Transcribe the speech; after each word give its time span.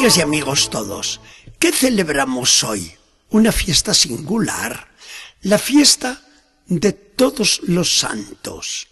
Amigas 0.00 0.16
y 0.16 0.22
amigos 0.22 0.70
todos, 0.70 1.20
¿qué 1.58 1.72
celebramos 1.72 2.64
hoy? 2.64 2.90
Una 3.28 3.52
fiesta 3.52 3.92
singular, 3.92 4.88
la 5.42 5.58
fiesta 5.58 6.22
de 6.66 6.94
todos 6.94 7.60
los 7.64 7.98
santos. 7.98 8.88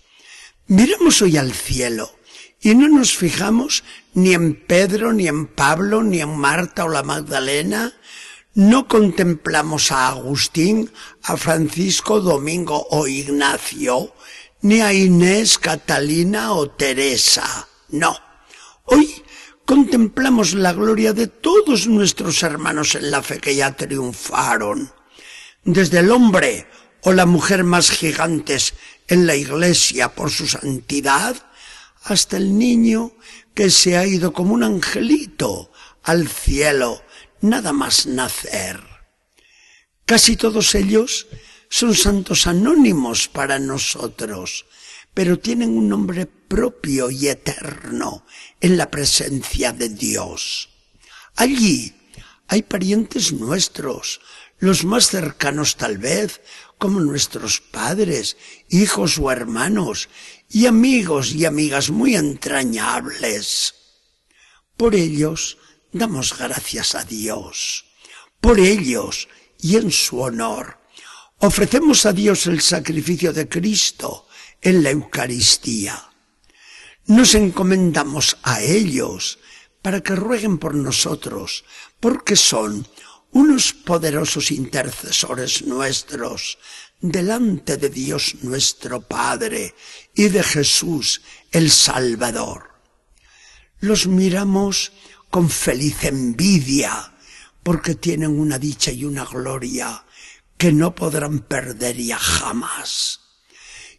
Miremos 0.66 1.22
hoy 1.22 1.38
al 1.38 1.54
cielo 1.54 2.14
y 2.60 2.74
no 2.74 2.88
nos 2.88 3.16
fijamos 3.16 3.84
ni 4.12 4.34
en 4.34 4.54
Pedro, 4.66 5.14
ni 5.14 5.28
en 5.28 5.46
Pablo, 5.46 6.02
ni 6.02 6.20
en 6.20 6.36
Marta 6.36 6.84
o 6.84 6.90
la 6.90 7.02
Magdalena, 7.02 7.94
no 8.52 8.86
contemplamos 8.86 9.90
a 9.92 10.08
Agustín, 10.08 10.92
a 11.22 11.38
Francisco, 11.38 12.20
Domingo 12.20 12.86
o 12.90 13.06
Ignacio, 13.06 14.14
ni 14.60 14.82
a 14.82 14.92
Inés, 14.92 15.56
Catalina 15.56 16.52
o 16.52 16.68
Teresa. 16.68 17.66
No. 17.88 18.14
Hoy 18.84 19.24
contemplamos 19.68 20.54
la 20.54 20.72
gloria 20.72 21.12
de 21.12 21.26
todos 21.26 21.88
nuestros 21.88 22.42
hermanos 22.42 22.94
en 22.94 23.10
la 23.10 23.22
fe 23.22 23.38
que 23.38 23.54
ya 23.54 23.76
triunfaron. 23.76 24.90
Desde 25.62 25.98
el 25.98 26.10
hombre 26.10 26.66
o 27.02 27.12
la 27.12 27.26
mujer 27.26 27.64
más 27.64 27.90
gigantes 27.90 28.72
en 29.08 29.26
la 29.26 29.36
iglesia 29.36 30.14
por 30.14 30.30
su 30.30 30.46
santidad, 30.46 31.36
hasta 32.04 32.38
el 32.38 32.56
niño 32.56 33.12
que 33.52 33.68
se 33.68 33.98
ha 33.98 34.06
ido 34.06 34.32
como 34.32 34.54
un 34.54 34.64
angelito 34.64 35.70
al 36.02 36.28
cielo, 36.28 37.02
nada 37.42 37.74
más 37.74 38.06
nacer. 38.06 38.80
Casi 40.06 40.36
todos 40.36 40.74
ellos 40.74 41.26
son 41.68 41.94
santos 41.94 42.46
anónimos 42.46 43.28
para 43.28 43.58
nosotros, 43.58 44.64
pero 45.12 45.38
tienen 45.38 45.76
un 45.76 45.90
nombre 45.90 46.26
propio 46.48 47.10
y 47.10 47.28
eterno 47.28 48.24
en 48.60 48.76
la 48.76 48.90
presencia 48.90 49.72
de 49.72 49.90
Dios. 49.90 50.70
Allí 51.36 51.94
hay 52.48 52.62
parientes 52.62 53.32
nuestros, 53.32 54.20
los 54.58 54.84
más 54.84 55.08
cercanos 55.08 55.76
tal 55.76 55.98
vez, 55.98 56.40
como 56.78 57.00
nuestros 57.00 57.60
padres, 57.60 58.36
hijos 58.68 59.18
o 59.18 59.30
hermanos, 59.30 60.08
y 60.50 60.66
amigos 60.66 61.32
y 61.32 61.44
amigas 61.44 61.90
muy 61.90 62.16
entrañables. 62.16 63.74
Por 64.76 64.94
ellos 64.94 65.58
damos 65.92 66.36
gracias 66.36 66.94
a 66.94 67.04
Dios. 67.04 67.84
Por 68.40 68.58
ellos 68.58 69.28
y 69.60 69.76
en 69.76 69.90
su 69.90 70.20
honor 70.20 70.78
ofrecemos 71.38 72.06
a 72.06 72.12
Dios 72.12 72.46
el 72.46 72.60
sacrificio 72.60 73.32
de 73.32 73.48
Cristo 73.48 74.26
en 74.60 74.82
la 74.82 74.90
Eucaristía. 74.90 76.07
Nos 77.08 77.34
encomendamos 77.34 78.36
a 78.42 78.60
ellos 78.60 79.38
para 79.80 80.02
que 80.02 80.14
rueguen 80.14 80.58
por 80.58 80.74
nosotros, 80.74 81.64
porque 82.00 82.36
son 82.36 82.86
unos 83.32 83.72
poderosos 83.72 84.50
intercesores 84.50 85.64
nuestros 85.64 86.58
delante 87.00 87.78
de 87.78 87.88
Dios 87.88 88.36
nuestro 88.42 89.00
Padre 89.00 89.74
y 90.14 90.28
de 90.28 90.42
Jesús 90.42 91.22
el 91.50 91.70
Salvador. 91.70 92.74
Los 93.80 94.06
miramos 94.06 94.92
con 95.30 95.48
feliz 95.48 96.04
envidia 96.04 97.14
porque 97.62 97.94
tienen 97.94 98.38
una 98.38 98.58
dicha 98.58 98.92
y 98.92 99.06
una 99.06 99.24
gloria 99.24 100.04
que 100.58 100.72
no 100.72 100.94
podrán 100.94 101.38
perder 101.38 101.96
ya 101.96 102.18
jamás. 102.18 103.20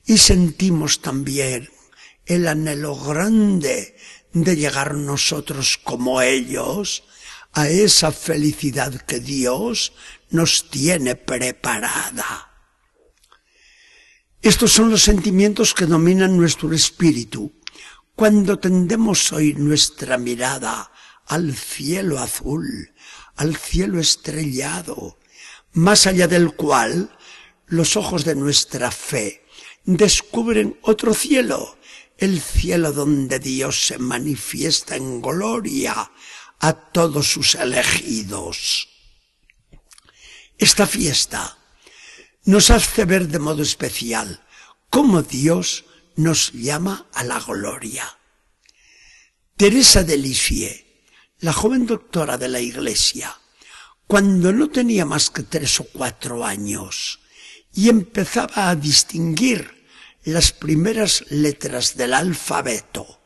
Y 0.05 0.19
sentimos 0.19 1.01
también 1.01 1.69
el 2.29 2.47
anhelo 2.47 2.95
grande 2.95 3.97
de 4.31 4.55
llegar 4.55 4.93
nosotros 4.93 5.79
como 5.83 6.21
ellos 6.21 7.03
a 7.53 7.67
esa 7.67 8.11
felicidad 8.11 8.93
que 9.01 9.19
Dios 9.19 9.93
nos 10.29 10.69
tiene 10.69 11.15
preparada. 11.15 12.51
Estos 14.41 14.71
son 14.71 14.91
los 14.91 15.01
sentimientos 15.01 15.73
que 15.73 15.87
dominan 15.87 16.37
nuestro 16.37 16.71
espíritu 16.71 17.51
cuando 18.15 18.59
tendemos 18.59 19.33
hoy 19.33 19.55
nuestra 19.55 20.19
mirada 20.19 20.91
al 21.25 21.55
cielo 21.55 22.19
azul, 22.19 22.93
al 23.37 23.55
cielo 23.55 23.99
estrellado, 23.99 25.17
más 25.73 26.05
allá 26.05 26.27
del 26.27 26.53
cual 26.53 27.17
los 27.65 27.97
ojos 27.97 28.23
de 28.23 28.35
nuestra 28.35 28.91
fe 28.91 29.45
descubren 29.83 30.77
otro 30.83 31.13
cielo, 31.15 31.78
el 32.19 32.41
cielo 32.41 32.91
donde 32.91 33.39
Dios 33.39 33.87
se 33.87 33.97
manifiesta 33.97 34.95
en 34.95 35.21
gloria 35.21 36.11
a 36.59 36.73
todos 36.73 37.31
sus 37.31 37.55
elegidos. 37.55 38.89
Esta 40.57 40.85
fiesta 40.85 41.57
nos 42.43 42.69
hace 42.69 43.05
ver 43.05 43.29
de 43.29 43.39
modo 43.39 43.63
especial 43.63 44.45
cómo 44.89 45.21
Dios 45.21 45.85
nos 46.17 46.51
llama 46.51 47.07
a 47.13 47.23
la 47.23 47.39
gloria. 47.39 48.17
Teresa 49.55 50.03
de 50.03 50.17
Lisieux, 50.17 50.83
la 51.39 51.53
joven 51.53 51.85
doctora 51.85 52.37
de 52.37 52.49
la 52.49 52.59
Iglesia, 52.59 53.39
cuando 54.07 54.51
no 54.51 54.69
tenía 54.69 55.05
más 55.05 55.29
que 55.29 55.43
tres 55.43 55.79
o 55.79 55.85
cuatro 55.85 56.43
años 56.43 57.21
y 57.73 57.87
empezaba 57.87 58.69
a 58.69 58.75
distinguir 58.75 59.78
las 60.23 60.51
primeras 60.51 61.25
letras 61.29 61.95
del 61.95 62.13
alfabeto, 62.13 63.19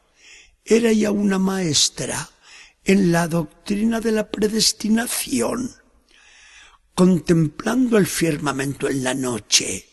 era 0.65 0.91
ya 0.91 1.11
una 1.11 1.39
maestra 1.39 2.29
en 2.85 3.11
la 3.11 3.27
doctrina 3.27 3.99
de 3.99 4.11
la 4.11 4.29
predestinación. 4.29 5.75
Contemplando 6.95 7.97
el 7.97 8.07
firmamento 8.07 8.87
en 8.87 9.03
la 9.03 9.13
noche, 9.13 9.87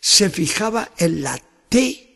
se 0.00 0.30
fijaba 0.30 0.90
en 0.98 1.22
la 1.22 1.40
T 1.68 2.06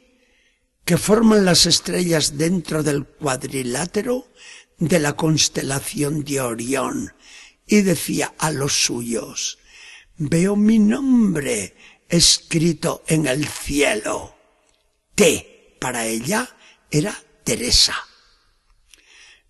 que 0.84 0.98
forman 0.98 1.44
las 1.44 1.66
estrellas 1.66 2.36
dentro 2.36 2.82
del 2.82 3.06
cuadrilátero 3.06 4.28
de 4.78 4.98
la 4.98 5.14
constelación 5.14 6.24
de 6.24 6.40
Orión 6.40 7.14
y 7.66 7.82
decía 7.82 8.34
a 8.38 8.50
los 8.50 8.84
suyos, 8.84 9.58
veo 10.16 10.56
mi 10.56 10.78
nombre 10.78 11.74
escrito 12.16 13.02
en 13.06 13.26
el 13.26 13.46
cielo. 13.46 14.36
T 15.14 15.76
para 15.80 16.06
ella 16.06 16.48
era 16.90 17.16
Teresa. 17.44 17.94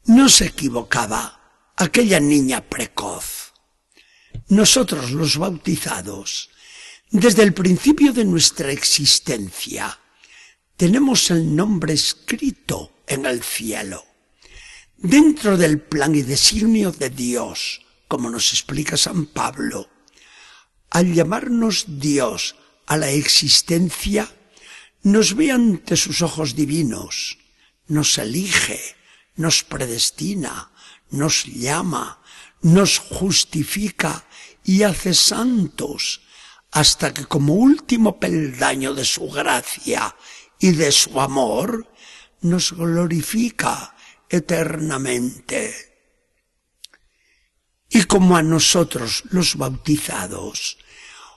No 0.07 0.29
se 0.29 0.47
equivocaba 0.47 1.73
aquella 1.77 2.21
niña 2.21 2.63
precoz. 2.63 3.53
Nosotros 4.49 5.13
los 5.13 5.39
bautizados, 5.39 6.51
desde 7.11 7.43
el 7.43 7.55
principio 7.55 8.13
de 8.13 8.25
nuestra 8.25 8.73
existencia, 8.73 9.99
tenemos 10.77 11.31
el 11.31 11.55
nombre 11.55 11.95
escrito 11.95 13.05
en 13.07 13.27
el 13.27 13.43
cielo, 13.43 14.05
dentro 14.97 15.57
del 15.57 15.81
plan 15.81 16.15
y 16.15 16.23
designio 16.23 16.91
de 16.91 17.11
Dios, 17.11 17.83
como 18.09 18.31
nos 18.31 18.53
explica 18.53 18.97
San 18.97 19.27
Pablo. 19.27 19.94
Al 20.95 21.13
llamarnos 21.13 21.87
Dios 21.89 22.55
a 22.87 22.97
la 22.97 23.11
existencia, 23.11 24.31
nos 25.03 25.35
ve 25.35 25.51
ante 25.51 25.97
sus 25.97 26.23
ojos 26.23 26.55
divinos, 26.55 27.37
nos 27.89 28.17
elige, 28.17 28.81
nos 29.35 29.65
predestina, 29.65 30.71
nos 31.11 31.47
llama, 31.47 32.23
nos 32.63 33.01
justifica 33.01 34.25
y 34.63 34.85
hace 34.85 35.15
santos, 35.15 36.23
hasta 36.71 37.13
que 37.13 37.27
como 37.27 37.55
último 37.55 38.21
peldaño 38.21 38.95
de 38.95 39.05
su 39.05 39.29
gracia 39.29 40.15
y 40.61 40.71
de 40.71 40.93
su 40.93 41.21
amor, 41.21 41.91
nos 42.41 42.71
glorifica 42.71 43.97
eternamente. 44.29 45.75
Y 47.89 48.05
como 48.05 48.37
a 48.37 48.45
nosotros 48.45 49.25
los 49.31 49.57
bautizados, 49.57 50.79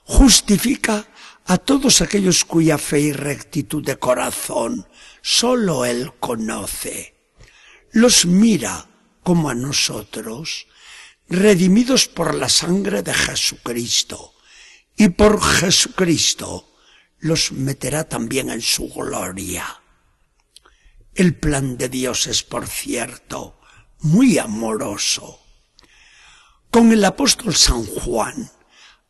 justifica 0.07 1.05
a 1.45 1.57
todos 1.57 2.01
aquellos 2.01 2.45
cuya 2.45 2.77
fe 2.77 2.99
y 2.99 3.13
rectitud 3.13 3.83
de 3.85 3.97
corazón 3.97 4.87
sólo 5.21 5.85
Él 5.85 6.13
conoce 6.19 7.17
los 7.91 8.25
mira 8.25 8.87
como 9.23 9.49
a 9.49 9.55
nosotros, 9.55 10.67
redimidos 11.27 12.07
por 12.07 12.35
la 12.35 12.47
sangre 12.47 13.01
de 13.01 13.13
Jesucristo, 13.13 14.33
y 14.95 15.09
por 15.09 15.41
Jesucristo 15.41 16.73
los 17.19 17.51
meterá 17.51 18.07
también 18.07 18.49
en 18.49 18.61
su 18.61 18.87
gloria. 18.89 19.81
El 21.15 21.35
plan 21.35 21.77
de 21.77 21.89
Dios 21.89 22.27
es, 22.27 22.43
por 22.43 22.67
cierto, 22.67 23.59
muy 23.99 24.37
amoroso. 24.37 25.39
Con 26.69 26.91
el 26.91 27.03
apóstol 27.03 27.55
San 27.55 27.85
Juan 27.85 28.51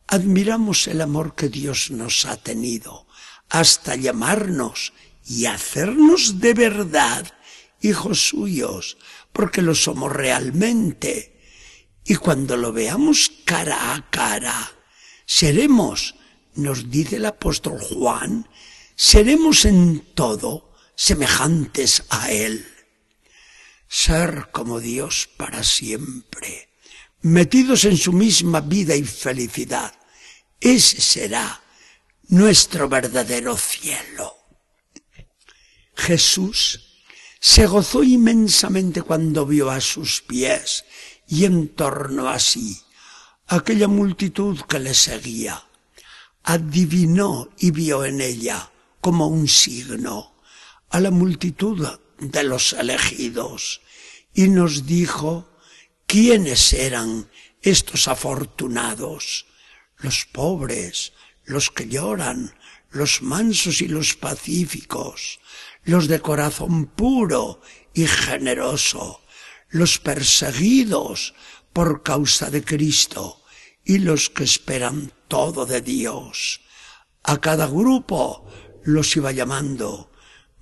admiramos 0.08 0.88
el 0.88 1.02
amor 1.02 1.34
que 1.34 1.48
Dios 1.48 1.90
nos 1.90 2.24
ha 2.24 2.36
tenido 2.38 3.06
hasta 3.50 3.94
llamarnos 3.94 4.92
y 5.24 5.46
hacernos 5.46 6.40
de 6.40 6.54
verdad 6.54 7.26
hijos 7.80 8.28
suyos, 8.28 8.96
porque 9.32 9.62
lo 9.62 9.74
somos 9.74 10.12
realmente. 10.12 11.38
Y 12.04 12.16
cuando 12.16 12.56
lo 12.56 12.72
veamos 12.72 13.30
cara 13.44 13.94
a 13.94 14.10
cara, 14.10 14.72
seremos, 15.26 16.14
nos 16.54 16.90
dice 16.90 17.16
el 17.16 17.26
apóstol 17.26 17.78
Juan, 17.78 18.48
seremos 18.96 19.66
en 19.66 20.00
todo 20.14 20.72
semejantes 20.96 22.04
a 22.08 22.32
Él. 22.32 22.66
Ser 23.86 24.48
como 24.52 24.80
Dios 24.80 25.28
para 25.36 25.62
siempre, 25.62 26.70
metidos 27.20 27.84
en 27.84 27.96
su 27.96 28.12
misma 28.12 28.60
vida 28.62 28.96
y 28.96 29.04
felicidad. 29.04 29.97
Ese 30.60 31.00
será 31.00 31.62
nuestro 32.28 32.88
verdadero 32.88 33.56
cielo. 33.56 34.34
Jesús 35.94 37.04
se 37.40 37.66
gozó 37.66 38.02
inmensamente 38.02 39.02
cuando 39.02 39.46
vio 39.46 39.70
a 39.70 39.80
sus 39.80 40.22
pies 40.22 40.84
y 41.26 41.44
en 41.44 41.68
torno 41.68 42.28
a 42.28 42.38
sí 42.38 42.80
aquella 43.46 43.88
multitud 43.88 44.60
que 44.62 44.78
le 44.78 44.94
seguía. 44.94 45.64
Adivinó 46.42 47.50
y 47.58 47.70
vio 47.70 48.04
en 48.04 48.20
ella 48.20 48.70
como 49.00 49.26
un 49.26 49.48
signo 49.48 50.34
a 50.90 51.00
la 51.00 51.10
multitud 51.10 51.86
de 52.18 52.42
los 52.42 52.72
elegidos 52.72 53.80
y 54.34 54.48
nos 54.48 54.86
dijo 54.86 55.48
quiénes 56.06 56.72
eran 56.72 57.30
estos 57.60 58.08
afortunados, 58.08 59.46
los 59.98 60.26
pobres, 60.26 61.12
los 61.44 61.70
que 61.70 61.88
lloran, 61.88 62.54
los 62.90 63.22
mansos 63.22 63.80
y 63.80 63.88
los 63.88 64.14
pacíficos, 64.14 65.40
los 65.84 66.08
de 66.08 66.20
corazón 66.20 66.86
puro 66.86 67.60
y 67.94 68.06
generoso, 68.06 69.22
los 69.70 69.98
perseguidos 69.98 71.34
por 71.72 72.02
causa 72.02 72.50
de 72.50 72.62
Cristo 72.64 73.42
y 73.84 73.98
los 73.98 74.30
que 74.30 74.44
esperan 74.44 75.12
todo 75.28 75.66
de 75.66 75.80
Dios. 75.80 76.60
A 77.22 77.40
cada 77.40 77.66
grupo 77.66 78.46
los 78.84 79.16
iba 79.16 79.32
llamando 79.32 80.12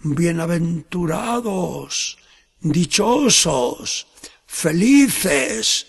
bienaventurados, 0.01 2.19
dichosos, 2.61 4.07
felices, 4.47 5.87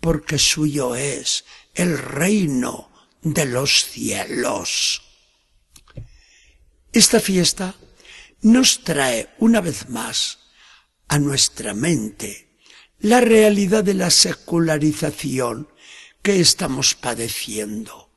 porque 0.00 0.38
suyo 0.38 0.94
es 0.94 1.44
el 1.74 1.98
reino 1.98 2.90
de 3.22 3.46
los 3.46 3.84
cielos. 3.84 5.02
Esta 6.92 7.20
fiesta 7.20 7.74
nos 8.42 8.84
trae 8.84 9.30
una 9.38 9.60
vez 9.60 9.88
más 9.88 10.38
a 11.08 11.18
nuestra 11.18 11.74
mente 11.74 12.58
la 13.00 13.20
realidad 13.20 13.84
de 13.84 13.94
la 13.94 14.10
secularización 14.10 15.68
que 16.22 16.40
estamos 16.40 16.94
padeciendo. 16.94 18.10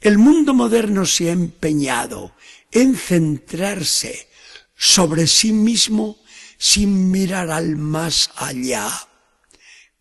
El 0.00 0.18
mundo 0.18 0.54
moderno 0.54 1.04
se 1.06 1.30
ha 1.30 1.32
empeñado 1.32 2.34
en 2.70 2.96
centrarse 2.96 4.28
sobre 4.76 5.26
sí 5.26 5.52
mismo 5.52 6.18
sin 6.58 7.10
mirar 7.10 7.50
al 7.50 7.76
más 7.76 8.30
allá, 8.36 8.88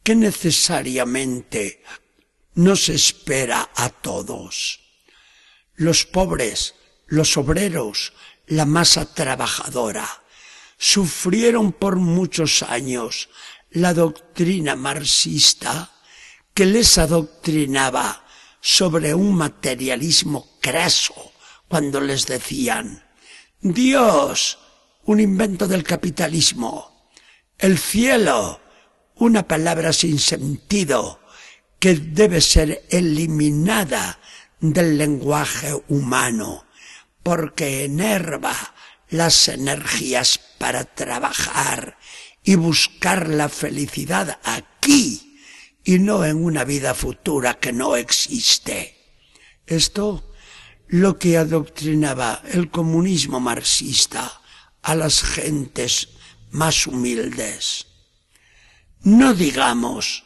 que 0.04 0.16
necesariamente 0.16 1.84
nos 2.60 2.90
espera 2.90 3.70
a 3.74 3.90
todos. 3.90 4.82
Los 5.76 6.06
pobres, 6.06 6.76
los 7.08 7.38
obreros, 7.38 8.12
la 8.48 8.66
masa 8.66 9.14
trabajadora, 9.14 10.06
sufrieron 10.78 11.72
por 11.72 11.96
muchos 11.96 12.64
años 12.64 13.30
la 13.72 13.94
doctrina 13.94 14.76
marxista 14.76 15.90
que 16.54 16.66
les 16.66 16.98
adoctrinaba 16.98 18.26
sobre 18.60 19.14
un 19.14 19.36
materialismo 19.36 20.58
craso 20.60 21.32
cuando 21.70 22.02
les 22.02 22.28
decían 22.28 23.06
Dios, 23.62 24.60
un 25.06 25.22
invento 25.22 25.66
del 25.66 25.84
capitalismo, 25.84 27.10
el 27.58 27.78
cielo, 27.78 28.60
una 29.16 29.48
palabra 29.48 29.94
sin 29.94 30.20
sentido 30.20 31.22
que 31.80 31.96
debe 31.96 32.42
ser 32.42 32.86
eliminada 32.90 34.20
del 34.60 34.98
lenguaje 34.98 35.74
humano 35.88 36.66
porque 37.24 37.86
enerva 37.86 38.56
las 39.10 39.48
energías 39.48 40.40
para 40.58 40.84
trabajar 40.84 41.98
y 42.44 42.56
buscar 42.56 43.30
la 43.30 43.50
felicidad 43.50 44.40
aquí 44.44 45.42
y 45.84 46.00
no 46.00 46.26
en 46.26 46.44
una 46.44 46.64
vida 46.64 46.94
futura 46.94 47.60
que 47.60 47.72
no 47.72 47.96
existe. 47.96 48.96
Esto 49.66 50.34
lo 50.88 51.18
que 51.18 51.38
adoctrinaba 51.38 52.42
el 52.52 52.70
comunismo 52.70 53.40
marxista 53.40 54.42
a 54.82 54.96
las 54.96 55.24
gentes 55.24 56.10
más 56.52 56.88
humildes. 56.88 57.88
No 59.02 59.34
digamos 59.34 60.26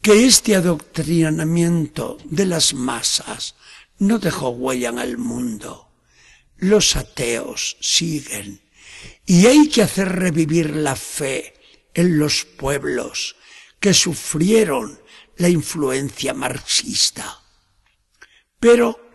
que 0.00 0.26
este 0.26 0.56
adoctrinamiento 0.56 2.18
de 2.24 2.46
las 2.46 2.74
masas 2.74 3.54
no 3.98 4.18
dejó 4.18 4.50
huella 4.50 4.88
en 4.88 4.98
el 4.98 5.18
mundo 5.18 5.90
los 6.60 6.94
ateos 6.96 7.76
siguen 7.80 8.60
y 9.26 9.46
hay 9.46 9.68
que 9.68 9.82
hacer 9.82 10.08
revivir 10.08 10.76
la 10.76 10.94
fe 10.94 11.54
en 11.94 12.18
los 12.18 12.44
pueblos 12.44 13.36
que 13.78 13.94
sufrieron 13.94 15.00
la 15.36 15.48
influencia 15.48 16.34
marxista. 16.34 17.42
Pero 18.58 19.10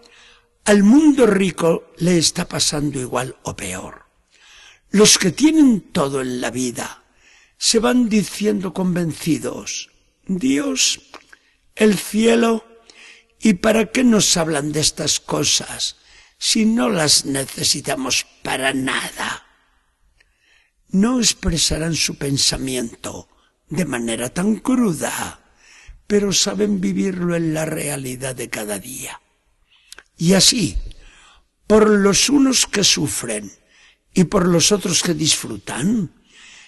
al 0.65 0.81
mundo 0.81 1.27
rico 1.27 1.91
le 1.97 2.17
está 2.17 2.47
pasando 2.47 2.99
igual 2.99 3.37
o 3.43 3.55
peor. 3.55 4.05
Los 4.89 5.19
que 5.19 5.31
tienen 5.31 5.91
todo 5.91 6.21
en 6.21 6.41
la 6.41 6.49
vida 6.49 7.03
se 7.57 7.77
van 7.79 8.09
diciendo 8.09 8.73
convencidos, 8.73 9.91
Dios, 10.27 11.01
el 11.75 11.97
cielo, 11.97 12.65
¿y 13.39 13.55
para 13.55 13.91
qué 13.91 14.03
nos 14.03 14.37
hablan 14.37 14.71
de 14.71 14.79
estas 14.81 15.19
cosas? 15.19 15.97
si 16.37 16.65
no 16.65 16.89
las 16.89 17.25
necesitamos 17.25 18.25
para 18.43 18.73
nada. 18.73 19.47
No 20.89 21.19
expresarán 21.19 21.95
su 21.95 22.17
pensamiento 22.17 23.29
de 23.69 23.85
manera 23.85 24.29
tan 24.29 24.57
cruda, 24.57 25.39
pero 26.07 26.31
saben 26.31 26.79
vivirlo 26.79 27.35
en 27.35 27.53
la 27.53 27.65
realidad 27.65 28.35
de 28.35 28.49
cada 28.49 28.79
día. 28.79 29.21
Y 30.17 30.33
así, 30.33 30.77
por 31.67 31.89
los 31.89 32.29
unos 32.29 32.67
que 32.67 32.83
sufren 32.83 33.51
y 34.13 34.25
por 34.25 34.47
los 34.47 34.71
otros 34.71 35.01
que 35.01 35.13
disfrutan, 35.13 36.13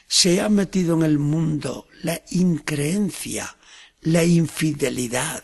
se 0.07 0.41
ha 0.41 0.49
metido 0.49 0.95
en 0.95 1.03
el 1.03 1.19
mundo 1.19 1.87
la 2.03 2.21
increencia, 2.29 3.57
la 4.01 4.23
infidelidad, 4.23 5.43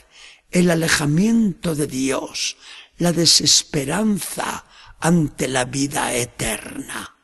el 0.52 0.72
alejamiento 0.72 1.76
de 1.76 1.88
Dios, 1.88 2.58
la 2.98 3.12
desesperanza 3.12 4.66
ante 5.00 5.48
la 5.48 5.66
vida 5.66 6.14
eterna. 6.14 7.18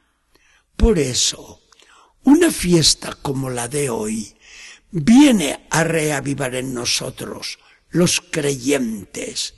Por 0.76 1.00
eso, 1.00 1.62
una 2.24 2.52
fiesta 2.52 3.16
como 3.22 3.50
la 3.50 3.68
de 3.68 3.90
hoy 3.90 4.36
viene 4.92 5.68
a 5.70 5.84
reavivar 5.84 6.56
en 6.56 6.74
nosotros, 6.74 7.60
los 7.90 8.22
creyentes, 8.22 9.56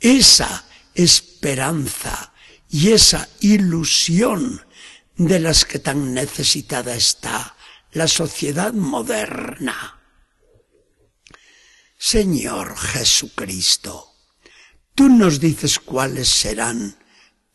esa 0.00 0.64
esperanza 0.94 2.32
y 2.68 2.92
esa 2.92 3.28
ilusión 3.40 4.64
de 5.16 5.38
las 5.40 5.64
que 5.64 5.78
tan 5.78 6.14
necesitada 6.14 6.94
está 6.94 7.56
la 7.92 8.08
sociedad 8.08 8.72
moderna. 8.72 10.00
Señor 11.96 12.76
Jesucristo, 12.76 14.14
Tú 14.94 15.08
nos 15.08 15.40
dices 15.40 15.80
cuáles 15.80 16.28
serán 16.28 16.96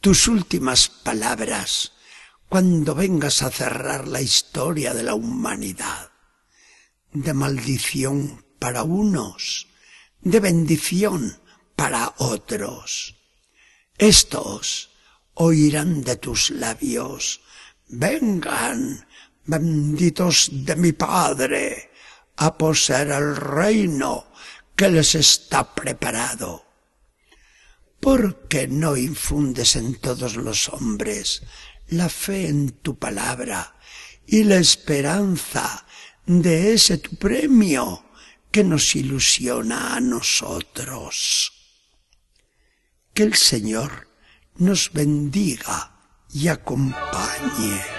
tus 0.02 0.28
últimas 0.28 0.90
palabras 0.90 1.94
cuando 2.50 2.96
vengas 2.96 3.42
a 3.42 3.50
cerrar 3.50 4.10
la 4.10 4.22
historia 4.22 4.94
de 4.94 5.04
la 5.04 5.14
humanidad. 5.14 6.12
De 7.14 7.34
maldición 7.34 8.46
para 8.60 8.84
unos, 8.84 9.68
de 10.20 10.42
bendición 10.42 11.40
para 11.78 12.14
otros. 12.18 13.16
Estos 13.98 14.90
oirán 15.34 16.02
de 16.04 16.18
tus 16.18 16.50
labios, 16.50 17.40
vengan, 17.90 19.06
benditos 19.46 20.50
de 20.52 20.76
mi 20.76 20.94
Padre, 20.94 21.92
a 22.38 22.58
poseer 22.58 23.12
el 23.12 23.36
reino 23.36 24.28
que 24.76 24.90
les 24.90 25.16
está 25.16 25.76
preparado. 25.76 26.66
¿Por 28.00 28.48
qué 28.48 28.68
no 28.68 28.96
infundes 28.96 29.76
en 29.76 29.96
todos 29.96 30.38
los 30.38 30.70
hombres 30.70 31.44
la 31.90 32.08
fe 32.08 32.48
en 32.48 32.72
tu 32.72 32.98
palabra 32.98 33.76
y 34.26 34.44
la 34.44 34.58
esperanza 34.58 35.86
de 36.26 36.74
ese 36.74 37.00
tu 37.00 37.16
premio 37.16 38.06
que 38.52 38.64
nos 38.64 38.96
ilusiona 38.96 39.96
a 39.96 40.00
nosotros. 40.00 41.52
Que 43.14 43.24
el 43.24 43.36
Señor 43.36 44.08
nos 44.58 44.92
bendiga 44.94 45.99
y 46.34 46.48
acompañe. 46.48 47.99